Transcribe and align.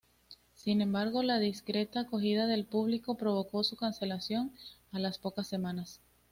Sin 0.55 0.81
embargo 0.81 1.21
la 1.21 1.37
discreta 1.37 1.99
acogida 1.99 2.47
del 2.47 2.65
público 2.65 3.13
provocó 3.13 3.63
su 3.63 3.75
cancelación 3.75 4.51
a 4.91 4.97
las 4.97 5.19
pocas 5.19 5.45
semanas. 5.45 5.99